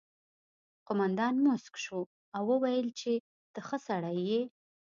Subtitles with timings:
[0.87, 1.99] قومندان موسک شو
[2.35, 3.11] او وویل چې
[3.53, 4.41] ته ښه سړی یې